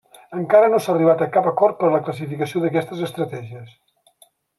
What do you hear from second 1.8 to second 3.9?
per a la classificació d'aquestes estratègies.